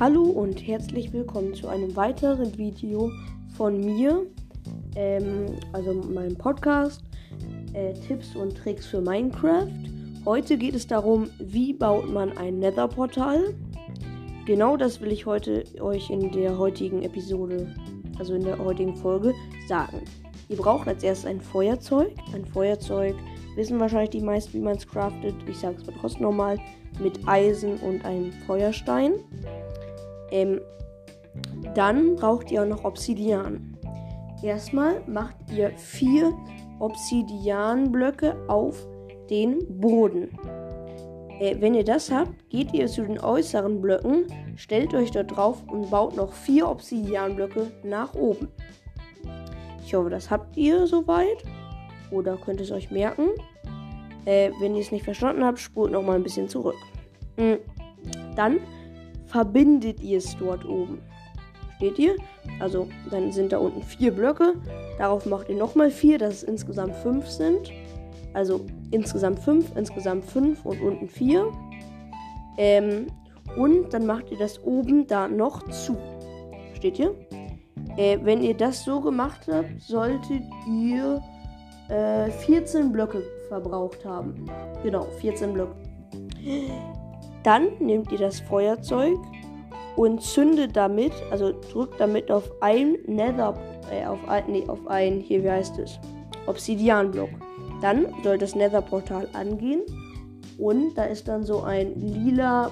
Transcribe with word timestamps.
Hallo 0.00 0.22
und 0.22 0.66
herzlich 0.66 1.12
willkommen 1.12 1.52
zu 1.52 1.68
einem 1.68 1.94
weiteren 1.94 2.56
Video 2.56 3.12
von 3.54 3.78
mir, 3.78 4.24
ähm, 4.96 5.44
also 5.74 5.92
meinem 5.92 6.38
Podcast 6.38 7.02
äh, 7.74 7.92
Tipps 7.92 8.34
und 8.34 8.56
Tricks 8.56 8.86
für 8.86 9.02
Minecraft. 9.02 9.68
Heute 10.24 10.56
geht 10.56 10.74
es 10.74 10.86
darum, 10.86 11.28
wie 11.38 11.74
baut 11.74 12.08
man 12.08 12.34
ein 12.38 12.60
Nether-Portal. 12.60 13.54
Genau 14.46 14.78
das 14.78 15.02
will 15.02 15.12
ich 15.12 15.26
heute 15.26 15.64
euch 15.82 16.08
in 16.08 16.32
der 16.32 16.56
heutigen 16.56 17.02
Episode, 17.02 17.70
also 18.18 18.32
in 18.32 18.44
der 18.44 18.58
heutigen 18.58 18.96
Folge, 18.96 19.34
sagen. 19.68 20.00
Ihr 20.48 20.56
braucht 20.56 20.88
als 20.88 21.02
erstes 21.02 21.26
ein 21.26 21.42
Feuerzeug. 21.42 22.12
Ein 22.32 22.46
Feuerzeug 22.46 23.16
wissen 23.54 23.78
wahrscheinlich 23.78 24.10
die 24.10 24.22
meisten, 24.22 24.54
wie 24.54 24.62
man 24.62 24.78
es 24.78 24.88
craftet. 24.88 25.34
Ich 25.46 25.58
sage 25.58 25.76
es 25.76 25.86
aber 25.86 25.98
trotzdem 26.00 26.22
nochmal. 26.22 26.58
Mit 26.98 27.20
Eisen 27.28 27.76
und 27.80 28.02
einem 28.06 28.32
Feuerstein. 28.46 29.12
Ähm, 30.30 30.60
dann 31.74 32.16
braucht 32.16 32.50
ihr 32.50 32.62
auch 32.62 32.66
noch 32.66 32.84
Obsidian. 32.84 33.76
Erstmal 34.42 35.02
macht 35.06 35.36
ihr 35.54 35.70
vier 35.76 36.32
Obsidianblöcke 36.78 38.36
auf 38.48 38.86
den 39.28 39.58
Boden. 39.80 40.30
Äh, 41.40 41.56
wenn 41.60 41.74
ihr 41.74 41.84
das 41.84 42.10
habt, 42.10 42.48
geht 42.50 42.72
ihr 42.72 42.86
zu 42.86 43.02
den 43.02 43.20
äußeren 43.20 43.80
Blöcken, 43.80 44.26
stellt 44.56 44.94
euch 44.94 45.10
dort 45.10 45.36
drauf 45.36 45.62
und 45.68 45.90
baut 45.90 46.16
noch 46.16 46.32
vier 46.32 46.68
Obsidianblöcke 46.68 47.70
nach 47.84 48.14
oben. 48.14 48.48
Ich 49.84 49.94
hoffe, 49.94 50.10
das 50.10 50.30
habt 50.30 50.56
ihr 50.56 50.86
soweit. 50.86 51.44
Oder 52.10 52.36
könnt 52.36 52.60
es 52.60 52.70
euch 52.70 52.90
merken. 52.90 53.28
Äh, 54.24 54.50
wenn 54.60 54.74
ihr 54.74 54.82
es 54.82 54.92
nicht 54.92 55.04
verstanden 55.04 55.44
habt, 55.44 55.58
spult 55.58 55.92
noch 55.92 56.02
mal 56.02 56.16
ein 56.16 56.22
bisschen 56.22 56.48
zurück. 56.48 56.76
Mhm. 57.36 57.58
Dann 58.36 58.60
verbindet 59.30 60.00
ihr 60.00 60.18
es 60.18 60.36
dort 60.38 60.64
oben. 60.64 60.98
Steht 61.76 61.98
ihr? 61.98 62.16
Also 62.58 62.88
dann 63.10 63.32
sind 63.32 63.52
da 63.52 63.58
unten 63.58 63.82
vier 63.82 64.12
Blöcke. 64.12 64.54
Darauf 64.98 65.24
macht 65.24 65.48
ihr 65.48 65.56
nochmal 65.56 65.90
vier, 65.90 66.18
dass 66.18 66.34
es 66.34 66.42
insgesamt 66.42 66.94
fünf 66.96 67.26
sind. 67.26 67.72
Also 68.34 68.66
insgesamt 68.90 69.38
fünf, 69.38 69.74
insgesamt 69.76 70.24
fünf 70.24 70.64
und 70.66 70.80
unten 70.82 71.08
vier. 71.08 71.50
Ähm, 72.58 73.06
und 73.56 73.94
dann 73.94 74.04
macht 74.04 74.30
ihr 74.30 74.38
das 74.38 74.62
oben 74.62 75.06
da 75.06 75.26
noch 75.26 75.66
zu. 75.70 75.96
Steht 76.74 76.98
ihr? 76.98 77.14
Äh, 77.96 78.18
wenn 78.22 78.42
ihr 78.42 78.54
das 78.54 78.84
so 78.84 79.00
gemacht 79.00 79.46
habt, 79.50 79.80
solltet 79.80 80.42
ihr 80.68 81.22
äh, 81.88 82.30
14 82.30 82.92
Blöcke 82.92 83.22
verbraucht 83.48 84.04
haben. 84.04 84.44
Genau, 84.82 85.04
14 85.20 85.54
Blöcke. 85.54 85.74
Dann 87.42 87.68
nehmt 87.78 88.12
ihr 88.12 88.18
das 88.18 88.40
Feuerzeug 88.40 89.18
und 89.96 90.22
zündet 90.22 90.76
damit, 90.76 91.12
also 91.30 91.52
drückt 91.72 92.00
damit 92.00 92.30
auf 92.30 92.50
ein 92.60 92.96
Nether, 93.06 93.54
äh, 93.90 94.06
auf 94.06 94.18
ein, 94.28 94.44
nee, 94.48 94.64
auf 94.66 94.86
ein, 94.86 95.20
hier, 95.20 95.42
wie 95.42 95.50
heißt 95.50 95.78
es? 95.78 95.98
Obsidianblock. 96.46 97.30
Dann 97.80 98.06
soll 98.22 98.38
das 98.38 98.54
Nether-Portal 98.54 99.28
angehen 99.32 99.82
und 100.58 100.94
da 100.94 101.04
ist 101.04 101.28
dann 101.28 101.44
so 101.44 101.62
ein 101.62 101.94
lila, 101.98 102.70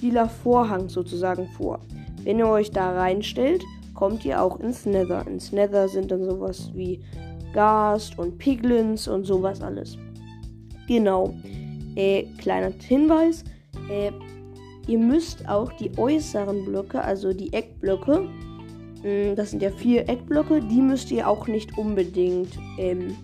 lila 0.00 0.28
Vorhang 0.28 0.88
sozusagen 0.88 1.48
vor. 1.56 1.80
Wenn 2.22 2.38
ihr 2.38 2.48
euch 2.48 2.70
da 2.70 2.92
reinstellt, 2.92 3.62
kommt 3.94 4.24
ihr 4.24 4.42
auch 4.42 4.60
ins 4.60 4.84
Nether. 4.84 5.26
Ins 5.26 5.52
Nether 5.52 5.88
sind 5.88 6.10
dann 6.10 6.24
sowas 6.24 6.70
wie 6.74 7.00
Gast 7.54 8.18
und 8.18 8.38
Piglins 8.38 9.08
und 9.08 9.24
sowas 9.24 9.62
alles. 9.62 9.96
Genau. 10.88 11.34
Äh, 11.94 12.24
kleiner 12.38 12.72
Hinweis. 12.86 13.44
Äh, 13.90 14.12
ihr 14.86 14.98
müsst 14.98 15.48
auch 15.48 15.72
die 15.72 15.90
äußeren 15.96 16.64
Blöcke, 16.64 17.02
also 17.02 17.32
die 17.32 17.52
Eckblöcke, 17.52 18.28
mh, 19.02 19.32
mm, 19.32 19.36
das 19.36 19.50
sind 19.50 19.62
ja 19.62 19.70
vier 19.70 20.08
Eckblöcke, 20.08 20.60
die 20.60 20.80
müsst 20.80 21.10
ihr 21.10 21.28
auch 21.28 21.46
nicht 21.46 21.76
unbedingt, 21.78 22.58
ähm, 22.78 23.16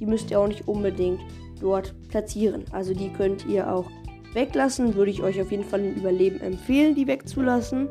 die 0.00 0.06
müsst 0.06 0.30
ihr 0.30 0.40
auch 0.40 0.48
nicht 0.48 0.66
unbedingt 0.68 1.20
dort 1.60 1.94
platzieren. 2.08 2.64
Also 2.72 2.94
die 2.94 3.10
könnt 3.10 3.46
ihr 3.46 3.72
auch 3.72 3.90
weglassen. 4.34 4.94
Würde 4.94 5.10
ich 5.10 5.22
euch 5.22 5.40
auf 5.40 5.50
jeden 5.50 5.64
Fall 5.64 5.80
im 5.80 5.94
Überleben 5.94 6.40
empfehlen, 6.40 6.94
die 6.94 7.06
wegzulassen. 7.06 7.88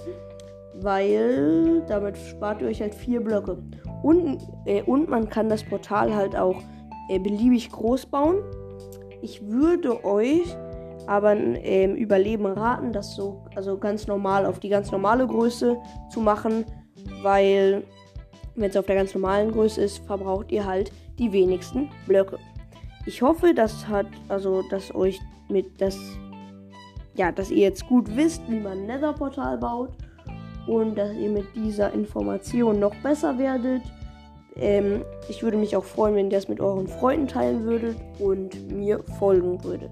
Weil 0.82 1.84
damit 1.88 2.18
spart 2.18 2.62
ihr 2.62 2.68
euch 2.68 2.82
halt 2.82 2.96
vier 2.96 3.22
Blöcke. 3.22 3.58
Und, 4.02 4.40
äh, 4.66 4.82
und 4.84 5.10
man 5.10 5.30
kann 5.30 5.50
das 5.50 5.64
Portal 5.64 6.14
halt 6.14 6.36
auch 6.36 6.62
äh, 7.10 7.20
beliebig 7.20 7.70
groß 7.72 8.08
bauen. 8.08 8.44
Ich 9.22 9.48
würde 9.48 10.04
euch 10.04 10.44
aber 11.08 11.36
ähm, 11.36 11.96
Überleben 11.96 12.46
raten, 12.46 12.94
das 12.94 13.16
so 13.16 13.44
also 13.56 13.78
ganz 13.78 14.08
normal 14.08 14.46
auf 14.46 14.60
die 14.60 14.70
ganz 14.70 14.92
normale 14.92 15.28
Größe 15.28 15.78
zu 16.10 16.20
machen, 16.20 16.66
weil 17.22 17.84
wenn 18.56 18.70
es 18.70 18.78
auf 18.78 18.86
der 18.86 18.96
ganz 18.96 19.14
normalen 19.14 19.52
Größe 19.52 19.82
ist, 19.82 20.00
verbraucht 20.06 20.52
ihr 20.52 20.66
halt 20.66 20.92
die 21.20 21.32
wenigsten 21.32 21.90
Blöcke. 22.08 22.38
Ich 23.06 23.22
hoffe, 23.22 23.54
das 23.54 23.88
hat 23.88 24.08
also, 24.30 24.64
dass 24.70 24.94
euch 24.94 25.20
mit 25.50 25.82
das 25.82 25.98
ja, 27.16 27.32
dass 27.32 27.52
ihr 27.52 27.60
jetzt 27.60 27.88
gut 27.88 28.16
wisst, 28.16 28.42
wie 28.50 28.60
man 28.60 28.80
ein 28.80 28.86
Nether-Portal 28.88 29.58
baut 29.58 29.90
und 30.68 30.98
dass 30.98 31.14
ihr 31.16 31.30
mit 31.30 31.46
dieser 31.56 31.94
Information 31.94 32.80
noch 32.80 32.96
besser 33.04 33.38
werdet. 33.38 33.82
Ähm, 34.56 35.04
ich 35.30 35.44
würde 35.44 35.58
mich 35.58 35.76
auch 35.76 35.84
freuen, 35.84 36.16
wenn 36.16 36.26
ihr 36.28 36.38
das 36.38 36.48
mit 36.48 36.60
euren 36.60 36.88
Freunden 36.88 37.28
teilen 37.28 37.64
würdet 37.64 37.98
und 38.20 38.72
mir 38.72 39.04
folgen 39.20 39.64
würdet. 39.64 39.92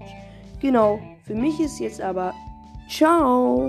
Genau, 0.62 1.00
für 1.26 1.34
mich 1.34 1.58
ist 1.58 1.80
jetzt 1.80 2.00
aber 2.00 2.32
ciao. 2.88 3.68